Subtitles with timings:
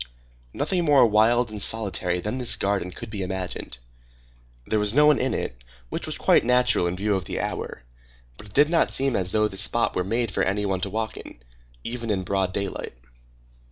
[0.51, 3.77] Nothing more wild and solitary than this garden could be imagined.
[4.65, 7.83] There was no one in it, which was quite natural in view of the hour;
[8.35, 10.89] but it did not seem as though this spot were made for any one to
[10.89, 11.37] walk in,
[11.83, 12.95] even in broad daylight.